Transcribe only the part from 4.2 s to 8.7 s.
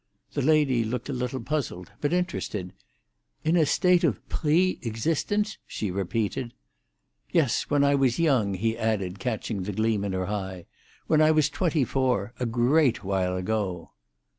prhe existence?" she repeated. "Yes; when I was young,"